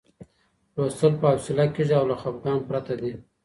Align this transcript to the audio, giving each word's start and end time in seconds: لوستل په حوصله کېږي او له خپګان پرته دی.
لوستل 0.75 1.13
په 1.21 1.25
حوصله 1.31 1.65
کېږي 1.75 1.93
او 1.99 2.05
له 2.11 2.15
خپګان 2.21 2.59
پرته 2.69 2.93
دی. 3.01 3.11